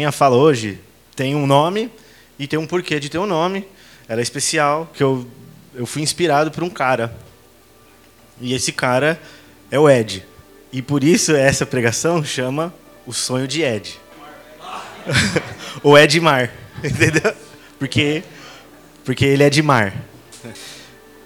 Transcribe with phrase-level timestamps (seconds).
[0.00, 0.78] minha fala hoje
[1.14, 1.90] tem um nome
[2.38, 3.68] e tem um porquê de ter um nome.
[4.08, 5.26] Ela é especial, que eu,
[5.74, 7.14] eu fui inspirado por um cara.
[8.40, 9.20] E esse cara
[9.70, 10.24] é o Ed.
[10.72, 12.72] E por isso essa pregação chama
[13.06, 14.00] O Sonho de Ed.
[15.84, 16.50] o Edmar,
[16.82, 17.34] entendeu?
[17.78, 18.24] Porque,
[19.04, 19.92] porque ele é de mar.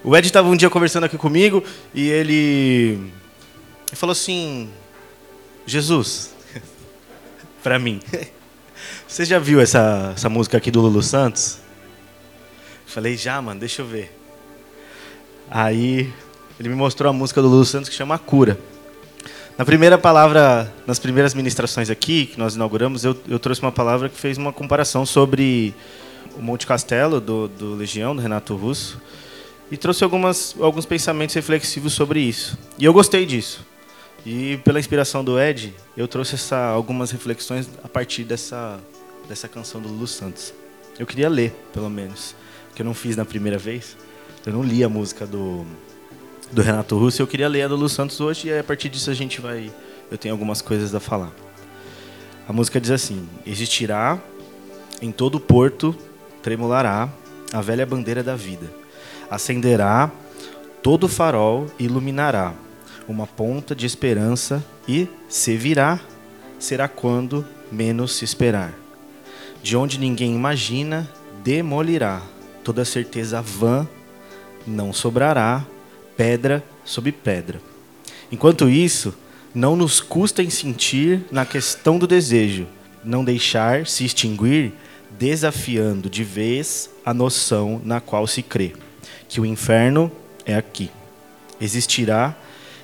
[0.03, 1.63] O Ed estava um dia conversando aqui comigo
[1.95, 3.13] e ele
[3.93, 4.69] falou assim:
[5.65, 6.35] Jesus,
[7.63, 8.01] para mim.
[9.07, 11.59] Você já viu essa, essa música aqui do Lulu Santos?
[12.87, 14.17] Falei, já, mano, deixa eu ver.
[15.51, 16.13] Aí
[16.59, 18.59] ele me mostrou a música do Lulu Santos que chama Cura.
[19.57, 24.09] Na primeira palavra, nas primeiras ministrações aqui, que nós inauguramos, eu, eu trouxe uma palavra
[24.09, 25.73] que fez uma comparação sobre
[26.37, 29.01] o Monte Castelo, do, do Legião, do Renato Russo,
[29.71, 32.59] e trouxe algumas, alguns pensamentos reflexivos sobre isso.
[32.79, 33.65] E eu gostei disso.
[34.27, 38.81] E pela inspiração do Ed, eu trouxe essa, algumas reflexões a partir dessa,
[39.29, 40.53] dessa canção do Lulu Santos.
[40.99, 42.35] Eu queria ler, pelo menos,
[42.75, 43.97] que eu não fiz na primeira vez.
[44.45, 45.65] Eu não li a música do,
[46.53, 49.11] do Renato Russo, eu queria ler a do Lulu Santos hoje e a partir disso
[49.11, 49.73] a gente vai.
[50.11, 51.33] Eu tenho algumas coisas a falar.
[52.47, 54.21] A música diz assim: Existirá
[55.01, 55.97] em todo o porto,
[56.43, 57.09] tremulará
[57.53, 58.71] a velha bandeira da vida.
[59.31, 60.11] Acenderá
[60.83, 62.53] todo farol e iluminará
[63.09, 66.01] uma ponta de esperança e se virá,
[66.59, 68.84] será quando menos se esperar.
[69.65, 71.11] De onde ninguém imagina,
[71.43, 72.21] demolirá.
[72.63, 73.89] Toda certeza vã
[74.67, 75.65] não sobrará
[76.19, 77.63] pedra sobre pedra.
[78.31, 79.15] Enquanto isso,
[79.55, 82.67] não nos custa em sentir na questão do desejo,
[83.03, 84.75] não deixar se extinguir,
[85.19, 88.75] desafiando de vez a noção na qual se crê,
[89.31, 90.13] que o inferno
[90.45, 90.91] é aqui.
[91.59, 92.37] Existirá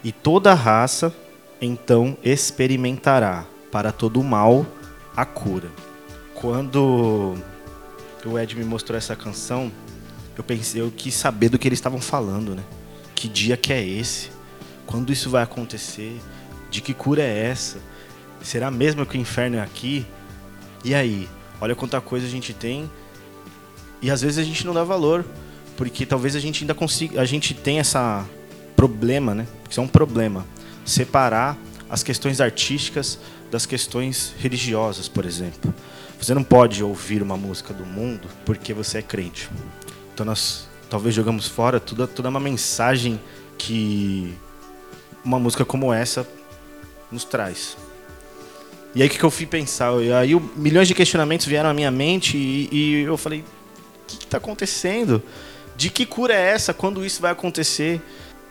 [0.03, 1.15] e toda raça
[1.61, 4.65] então experimentará para todo o mal
[5.15, 5.69] a cura.
[6.41, 7.37] Quando
[8.25, 9.71] o Ed me mostrou essa canção,
[10.37, 12.63] eu pensei, eu quis saber do que eles estavam falando, né?
[13.15, 14.31] Que dia que é esse?
[14.87, 16.19] Quando isso vai acontecer?
[16.71, 17.79] De que cura é essa?
[18.43, 20.07] Será mesmo que o inferno é aqui?
[20.83, 21.29] E aí?
[21.61, 22.91] Olha quanta coisa a gente tem
[24.01, 25.27] e às vezes a gente não dá valor,
[25.77, 28.27] porque talvez a gente ainda consiga, a gente tem essa
[28.75, 29.47] problema, né?
[29.69, 30.47] Isso é um problema.
[30.87, 31.59] Separar
[31.89, 33.19] as questões artísticas
[33.51, 35.75] das questões religiosas, por exemplo.
[36.21, 39.49] Você não pode ouvir uma música do mundo porque você é crente.
[40.13, 43.19] Então nós talvez jogamos fora toda, toda uma mensagem
[43.57, 44.35] que
[45.25, 46.29] uma música como essa
[47.11, 47.75] nos traz.
[48.95, 49.99] E aí o que, eu fui pensar?
[50.03, 54.25] E aí milhões de questionamentos vieram à minha mente e, e eu falei, o que
[54.25, 55.23] está acontecendo?
[55.75, 56.75] De que cura é essa?
[56.75, 57.99] Quando isso vai acontecer?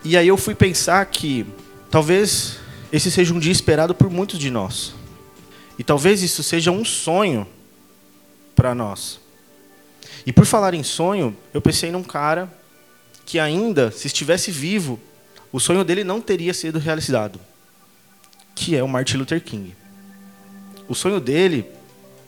[0.02, 1.46] E aí eu fui pensar que
[1.88, 2.58] talvez
[2.92, 4.92] esse seja um dia esperado por muitos de nós.
[5.78, 7.46] E talvez isso seja um sonho
[8.60, 9.18] para nós.
[10.26, 12.46] E por falar em sonho, eu pensei num cara
[13.24, 15.00] que ainda, se estivesse vivo,
[15.50, 17.40] o sonho dele não teria sido realizado,
[18.54, 19.74] que é o Martin Luther King.
[20.86, 21.64] O sonho dele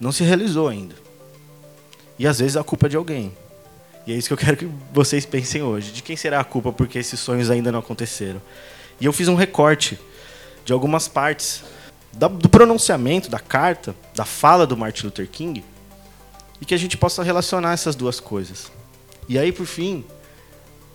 [0.00, 0.94] não se realizou ainda.
[2.18, 3.36] E às vezes a culpa é de alguém.
[4.06, 5.92] E é isso que eu quero que vocês pensem hoje.
[5.92, 8.40] De quem será a culpa porque esses sonhos ainda não aconteceram?
[8.98, 9.98] E eu fiz um recorte
[10.64, 11.62] de algumas partes
[12.10, 15.62] do pronunciamento, da carta, da fala do Martin Luther King,
[16.62, 18.72] e que a gente possa relacionar essas duas coisas.
[19.28, 20.02] E aí, por fim,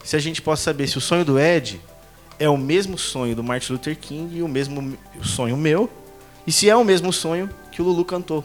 [0.03, 1.79] se a gente possa saber se o sonho do Ed
[2.39, 5.87] é o mesmo sonho do Martin Luther King e o mesmo sonho meu,
[6.47, 8.43] e se é o mesmo sonho que o Lulu cantou.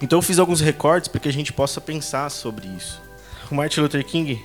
[0.00, 3.02] Então eu fiz alguns recortes para que a gente possa pensar sobre isso
[3.50, 4.44] o Martin Luther King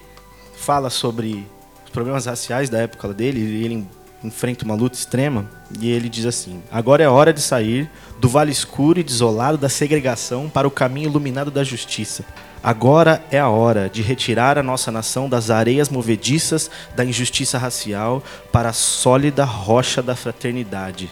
[0.56, 1.46] fala sobre
[1.86, 3.88] os problemas raciais da época dele, ele
[4.24, 5.46] enfrenta uma luta extrema,
[5.80, 9.70] e ele diz assim: Agora é hora de sair do vale escuro e desolado da
[9.70, 12.26] segregação para o caminho iluminado da justiça.
[12.62, 18.22] Agora é a hora de retirar a nossa nação das areias movediças da injustiça racial
[18.52, 21.10] para a sólida rocha da fraternidade.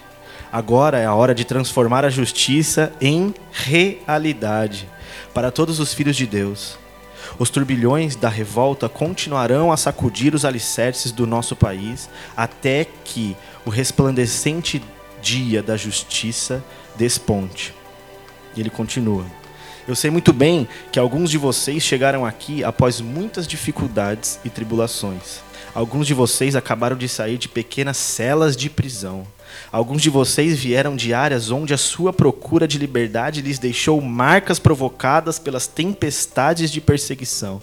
[0.52, 4.88] Agora é a hora de transformar a justiça em realidade
[5.34, 6.78] para todos os filhos de Deus.
[7.38, 13.36] Os turbilhões da revolta continuarão a sacudir os alicerces do nosso país até que
[13.66, 14.82] o resplandecente
[15.22, 16.64] dia da justiça
[16.96, 17.74] desponte.
[18.56, 19.26] E ele continua.
[19.88, 25.40] Eu sei muito bem que alguns de vocês chegaram aqui após muitas dificuldades e tribulações.
[25.74, 29.26] Alguns de vocês acabaram de sair de pequenas celas de prisão.
[29.72, 34.60] Alguns de vocês vieram de áreas onde a sua procura de liberdade lhes deixou marcas
[34.60, 37.62] provocadas pelas tempestades de perseguição.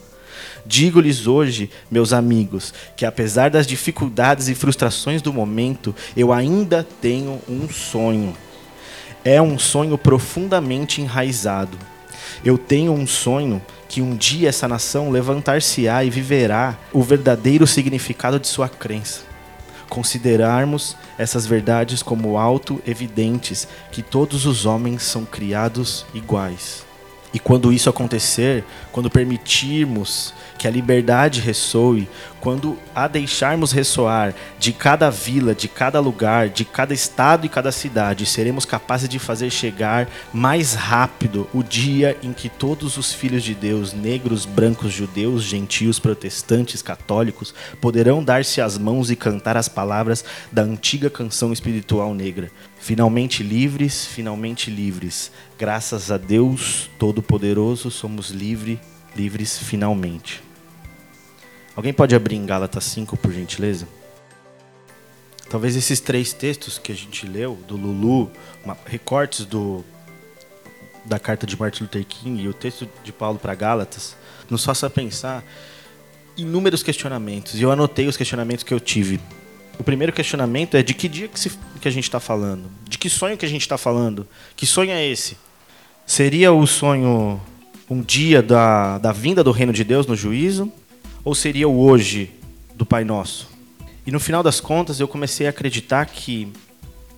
[0.66, 7.40] Digo-lhes hoje, meus amigos, que apesar das dificuldades e frustrações do momento, eu ainda tenho
[7.48, 8.36] um sonho.
[9.25, 11.78] é um sonho profundamente enraizado.
[12.44, 18.38] Eu tenho um sonho que um dia essa nação levantar-se-á e viverá o verdadeiro significado
[18.38, 19.33] de sua crença.
[19.88, 26.83] Considerarmos essas verdades como auto-evidentes, que todos os homens são criados iguais.
[27.34, 32.08] E quando isso acontecer, quando permitirmos que a liberdade ressoe,
[32.40, 37.72] quando a deixarmos ressoar de cada vila, de cada lugar, de cada estado e cada
[37.72, 43.42] cidade, seremos capazes de fazer chegar mais rápido o dia em que todos os filhos
[43.42, 49.69] de Deus, negros, brancos, judeus, gentios, protestantes, católicos, poderão dar-se as mãos e cantar as
[49.69, 52.52] palavras da antiga canção espiritual negra.
[52.84, 55.32] Finalmente livres, finalmente livres.
[55.58, 58.78] Graças a Deus Todo-Poderoso, somos livres
[59.16, 60.42] livres finalmente.
[61.75, 63.88] Alguém pode abrir em Gálatas 5, por gentileza?
[65.48, 68.31] Talvez esses três textos que a gente leu, do Lulu,
[68.62, 69.82] uma, recortes do,
[71.06, 74.14] da carta de Martin Luther King e o texto de Paulo para Gálatas,
[74.50, 75.42] nos faça pensar
[76.36, 77.58] inúmeros questionamentos.
[77.58, 79.19] E eu anotei os questionamentos que eu tive.
[79.79, 81.50] O primeiro questionamento é de que dia que, se,
[81.81, 82.71] que a gente está falando?
[82.88, 84.26] De que sonho que a gente está falando?
[84.56, 85.37] Que sonho é esse?
[86.06, 87.41] Seria o sonho
[87.91, 90.73] um dia da, da vinda do reino de Deus no juízo?
[91.25, 92.31] Ou seria o hoje
[92.75, 93.49] do Pai Nosso?
[94.06, 96.53] E no final das contas, eu comecei a acreditar que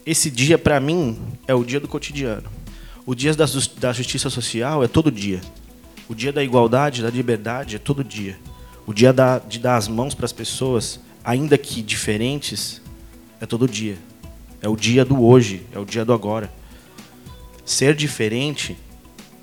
[0.05, 1.19] esse dia, para mim,
[1.49, 2.49] é o dia do cotidiano.
[3.05, 3.45] O dia da,
[3.79, 5.41] da justiça social é todo dia.
[6.09, 8.39] O dia da igualdade, da liberdade é todo dia.
[8.87, 12.81] O dia da, de dar as mãos para as pessoas, ainda que diferentes,
[13.41, 13.99] é todo dia.
[14.63, 16.53] É o dia do hoje, é o dia do agora.
[17.65, 18.77] Ser diferente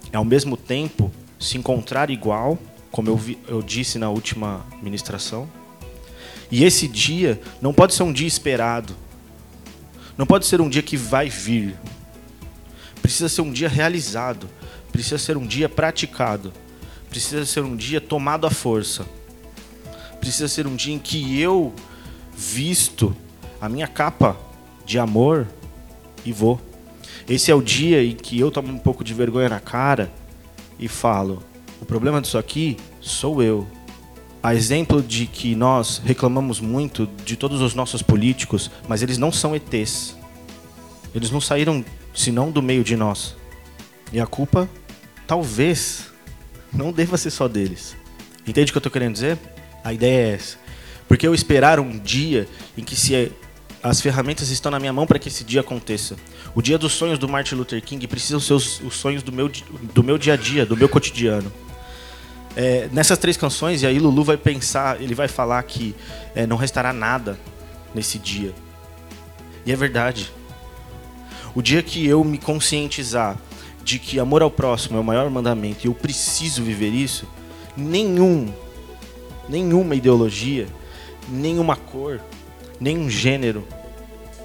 [0.10, 2.58] é ao mesmo tempo se encontrar igual,
[2.90, 5.50] como eu, vi, eu disse na última ministração.
[6.50, 8.96] E esse dia não pode ser um dia esperado.
[10.18, 11.76] Não pode ser um dia que vai vir.
[13.02, 14.50] Precisa ser um dia realizado.
[14.90, 16.54] Precisa ser um dia praticado.
[17.10, 19.06] Precisa ser um dia tomado à força.
[20.24, 21.74] Precisa ser um dia em que eu
[22.34, 23.14] visto
[23.60, 24.38] a minha capa
[24.86, 25.46] de amor
[26.24, 26.62] e vou.
[27.28, 30.10] Esse é o dia em que eu tomo um pouco de vergonha na cara
[30.80, 31.44] e falo:
[31.82, 33.68] o problema disso aqui sou eu.
[34.42, 39.30] A exemplo de que nós reclamamos muito de todos os nossos políticos, mas eles não
[39.30, 40.16] são ETs.
[41.14, 41.84] Eles não saíram
[42.16, 43.36] senão do meio de nós.
[44.10, 44.70] E a culpa,
[45.28, 46.14] talvez,
[46.72, 47.98] não deva ser só deles.
[48.48, 49.38] Entende o que eu estou querendo dizer?
[49.84, 50.58] A ideia é essa.
[51.08, 52.48] Porque eu esperar um dia
[52.78, 53.32] em que se
[53.84, 56.16] as ferramentas estão na minha mão para que esse dia aconteça.
[56.56, 59.52] O dia dos sonhos do Martin Luther King precisam ser os, os sonhos do meu,
[59.94, 61.52] do meu dia a dia, do meu cotidiano.
[62.56, 65.94] É, nessas três canções, e aí Lulu vai pensar, ele vai falar que
[66.34, 67.38] é, não restará nada
[67.94, 68.54] nesse dia.
[69.66, 70.32] E é verdade.
[71.54, 73.38] O dia que eu me conscientizar
[73.84, 77.28] de que amor ao próximo é o maior mandamento e eu preciso viver isso,
[77.76, 78.54] nenhum,
[79.48, 80.68] nenhuma ideologia,
[81.30, 82.22] nenhuma cor,
[82.80, 83.68] nenhum gênero,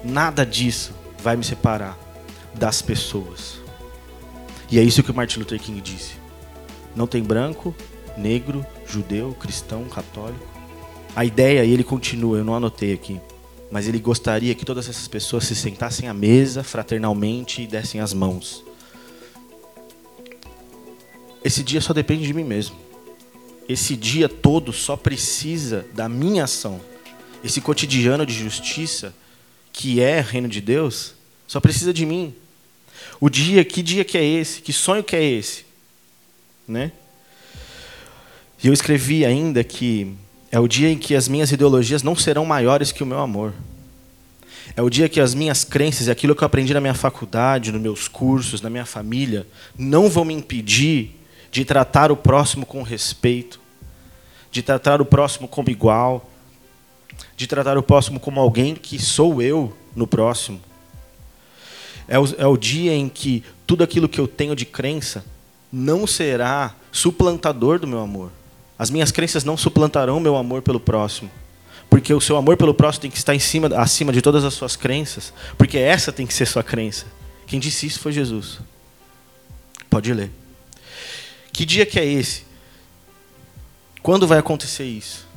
[0.03, 1.97] nada disso vai me separar
[2.53, 3.59] das pessoas.
[4.71, 6.13] E é isso que o Martin Luther King disse.
[6.95, 7.73] Não tem branco,
[8.17, 10.45] negro, judeu, cristão, católico.
[11.15, 13.19] A ideia, e ele continua, eu não anotei aqui,
[13.71, 18.13] mas ele gostaria que todas essas pessoas se sentassem à mesa fraternalmente e dessem as
[18.13, 18.63] mãos.
[21.43, 22.75] Esse dia só depende de mim mesmo.
[23.69, 26.81] Esse dia todo só precisa da minha ação
[27.43, 29.13] esse cotidiano de justiça
[29.71, 31.13] que é reino de Deus,
[31.47, 32.33] só precisa de mim.
[33.19, 34.61] O dia, que dia que é esse?
[34.61, 35.65] Que sonho que é esse?
[36.67, 36.91] Né?
[38.61, 40.13] E eu escrevi ainda que
[40.51, 43.53] é o dia em que as minhas ideologias não serão maiores que o meu amor.
[44.75, 47.71] É o dia que as minhas crenças e aquilo que eu aprendi na minha faculdade,
[47.71, 49.47] nos meus cursos, na minha família,
[49.77, 51.18] não vão me impedir
[51.51, 53.59] de tratar o próximo com respeito,
[54.51, 56.29] de tratar o próximo como igual,
[57.35, 60.59] de tratar o próximo como alguém que sou eu no próximo.
[62.07, 65.23] É o, é o dia em que tudo aquilo que eu tenho de crença
[65.71, 68.31] não será suplantador do meu amor.
[68.77, 71.29] As minhas crenças não suplantarão meu amor pelo próximo.
[71.89, 74.53] Porque o seu amor pelo próximo tem que estar em cima, acima de todas as
[74.53, 75.33] suas crenças.
[75.57, 77.05] Porque essa tem que ser sua crença.
[77.45, 78.59] Quem disse isso foi Jesus.
[79.89, 80.31] Pode ler.
[81.59, 82.45] Que dia que é esse?
[84.01, 85.27] Quando vai acontecer isso?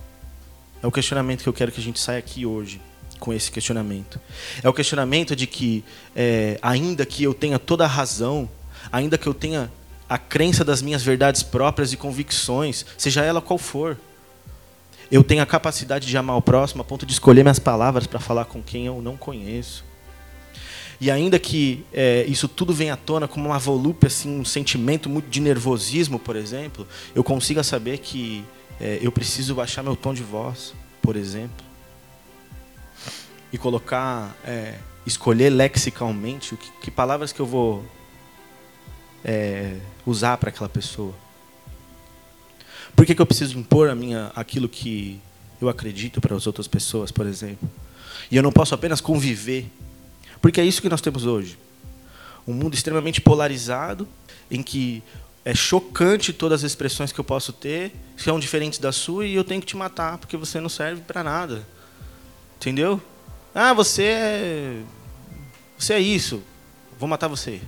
[0.81, 2.81] É o questionamento que eu quero que a gente saia aqui hoje
[3.19, 4.21] com esse questionamento.
[4.62, 8.49] É o questionamento de que, é, ainda que eu tenha toda a razão,
[8.93, 9.69] ainda que eu tenha
[10.09, 13.99] a crença das minhas verdades próprias e convicções, seja ela qual for,
[15.11, 18.21] eu tenho a capacidade de amar o próximo a ponto de escolher minhas palavras para
[18.21, 19.85] falar com quem eu não conheço.
[21.02, 25.11] E ainda que é, isso tudo venha à tona como uma volúpia, assim, um sentimento
[25.11, 28.44] muito de nervosismo, por exemplo, eu consiga saber que
[28.80, 31.66] é, eu preciso baixar meu tom de voz, por exemplo,
[33.52, 37.85] e colocar, é, escolher lexicalmente o que, que, palavras que eu vou
[39.25, 41.12] é, usar para aquela pessoa.
[42.94, 45.21] Por que, que eu preciso impor a minha, aquilo que
[45.61, 47.68] eu acredito para as outras pessoas, por exemplo?
[48.30, 49.68] E eu não posso apenas conviver
[50.42, 51.56] porque é isso que nós temos hoje.
[52.46, 54.06] Um mundo extremamente polarizado,
[54.50, 55.02] em que
[55.44, 59.44] é chocante todas as expressões que eu posso ter, são diferentes da sua, e eu
[59.44, 61.66] tenho que te matar, porque você não serve para nada.
[62.56, 63.00] Entendeu?
[63.54, 64.82] Ah, você é.
[65.78, 66.42] Você é isso.
[66.99, 67.61] Vou matar você.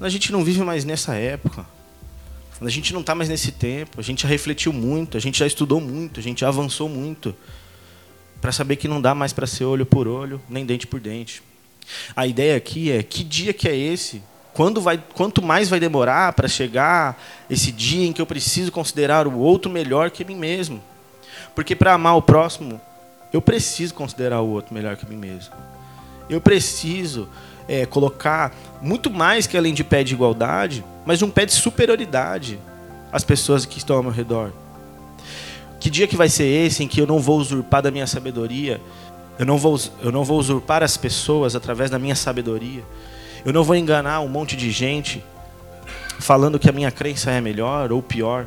[0.00, 1.66] A gente não vive mais nessa época.
[2.60, 3.98] A gente não está mais nesse tempo.
[3.98, 7.34] A gente já refletiu muito, a gente já estudou muito, a gente já avançou muito
[8.40, 11.42] para saber que não dá mais para ser olho por olho, nem dente por dente.
[12.14, 14.22] A ideia aqui é que dia que é esse?
[14.52, 19.26] Quando vai, quanto mais vai demorar para chegar esse dia em que eu preciso considerar
[19.26, 20.82] o outro melhor que mim mesmo?
[21.54, 22.80] Porque para amar o próximo,
[23.32, 25.54] eu preciso considerar o outro melhor que mim mesmo.
[26.28, 27.28] Eu preciso
[27.68, 32.58] é, colocar muito mais que além de pé de igualdade, mas um pé de superioridade
[33.12, 34.52] às pessoas que estão ao meu redor.
[35.78, 38.80] Que dia que vai ser esse em que eu não vou usurpar da minha sabedoria
[39.40, 42.84] eu não vou, eu não vou usurpar as pessoas através da minha sabedoria.
[43.42, 45.24] Eu não vou enganar um monte de gente
[46.18, 48.46] falando que a minha crença é melhor ou pior.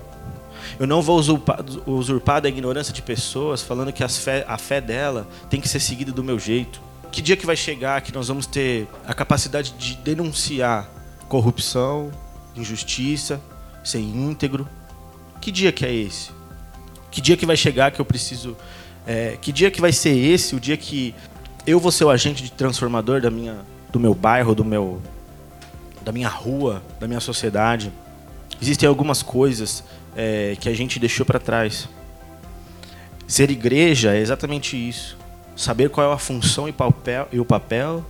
[0.79, 5.27] Eu não vou usurpar, usurpar da ignorância de pessoas falando que fé, a fé dela
[5.49, 6.79] tem que ser seguida do meu jeito.
[7.11, 10.87] Que dia que vai chegar que nós vamos ter a capacidade de denunciar
[11.27, 12.11] corrupção,
[12.55, 13.41] injustiça,
[13.83, 14.69] ser íntegro?
[15.41, 16.29] Que dia que é esse?
[17.09, 18.55] Que dia que vai chegar que eu preciso
[19.05, 21.13] é, que dia que vai ser esse, o dia que
[21.65, 23.57] eu vou ser o agente de transformador da minha,
[23.91, 25.01] do meu bairro, do meu,
[26.01, 27.91] da minha rua, da minha sociedade?
[28.61, 29.83] Existem algumas coisas
[30.15, 31.87] é, que a gente deixou para trás.
[33.27, 35.17] Ser igreja é exatamente isso.
[35.55, 38.05] Saber qual é a função e, papel, e o papel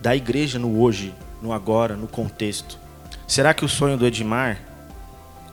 [0.00, 2.78] da igreja no hoje, no agora, no contexto.
[3.26, 4.60] Será que o sonho do Edmar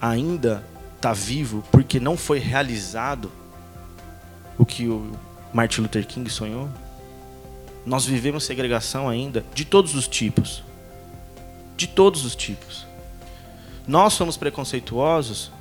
[0.01, 0.63] ainda
[0.95, 3.31] está vivo porque não foi realizado
[4.59, 5.11] o que o
[5.51, 6.69] Martin Luther King sonhou?
[7.85, 10.61] Nós vivemos segregação ainda de todos os tipos.
[11.75, 12.85] De todos os tipos.
[13.87, 15.51] Nós somos preconceituosos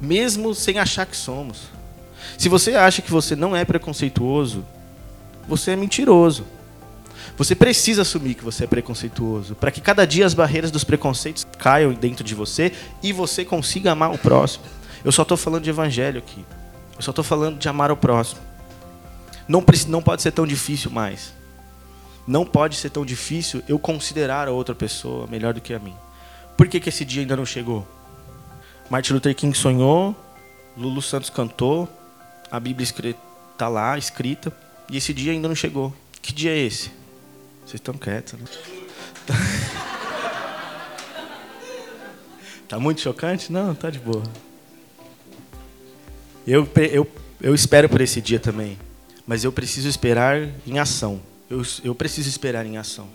[0.00, 1.68] mesmo sem achar que somos.
[2.36, 4.64] Se você acha que você não é preconceituoso,
[5.46, 6.44] você é mentiroso.
[7.36, 11.46] Você precisa assumir que você é preconceituoso, para que cada dia as barreiras dos preconceitos
[11.58, 14.64] caiam dentro de você e você consiga amar o próximo.
[15.04, 16.44] Eu só estou falando de evangelho aqui.
[17.00, 18.42] Eu só estou falando de amar o próximo.
[19.48, 21.32] Não, não pode ser tão difícil mais.
[22.26, 25.94] Não pode ser tão difícil eu considerar a outra pessoa melhor do que a mim.
[26.58, 27.88] Por que, que esse dia ainda não chegou?
[28.90, 30.14] Martin Luther King sonhou,
[30.76, 31.88] Lulu Santos cantou,
[32.50, 34.52] a Bíblia está lá, escrita,
[34.86, 35.94] e esse dia ainda não chegou.
[36.20, 36.90] Que dia é esse?
[37.64, 38.44] Vocês estão quietos, né?
[42.68, 43.50] Tá muito chocante?
[43.50, 44.22] Não, tá de boa.
[46.50, 47.06] Eu, eu,
[47.40, 48.76] eu espero por esse dia também.
[49.24, 51.20] Mas eu preciso esperar em ação.
[51.48, 53.06] Eu, eu preciso esperar em ação.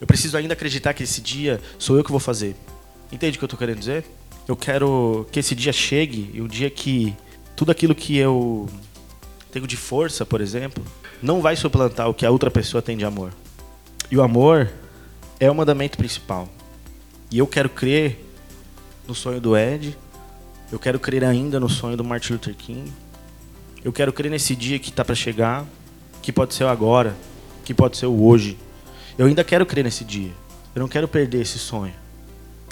[0.00, 2.56] Eu preciso ainda acreditar que esse dia sou eu que vou fazer.
[3.12, 4.04] Entende o que eu estou querendo dizer?
[4.48, 7.14] Eu quero que esse dia chegue e o dia que
[7.54, 8.68] tudo aquilo que eu
[9.52, 10.84] tenho de força, por exemplo,
[11.22, 13.32] não vai suplantar o que a outra pessoa tem de amor.
[14.10, 14.68] E o amor
[15.38, 16.48] é o mandamento principal.
[17.30, 18.18] E eu quero crer
[19.06, 19.96] no sonho do Ed,
[20.72, 22.92] eu quero crer ainda no sonho do Martin Luther King.
[23.84, 25.64] Eu quero crer nesse dia que está para chegar,
[26.22, 27.14] que pode ser o agora,
[27.64, 28.58] que pode ser o hoje.
[29.18, 30.32] Eu ainda quero crer nesse dia.
[30.74, 31.94] Eu não quero perder esse sonho.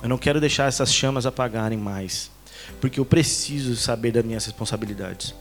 [0.02, 2.30] Eu não quero deixar essas chamas apagarem mais.
[2.80, 5.34] Porque eu preciso saber das minhas responsabilidades.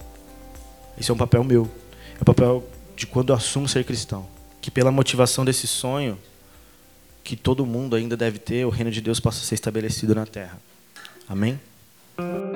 [1.00, 1.70] Esse é um papel meu.
[2.20, 2.64] É o papel
[2.96, 4.28] de quando eu assumo ser cristão.
[4.62, 6.20] Que pela motivação desse sonho,
[7.24, 10.60] que todo mundo ainda deve ter, o reino de Deus possa ser estabelecido na terra.
[11.28, 11.60] Amém?
[12.22, 12.51] Bye.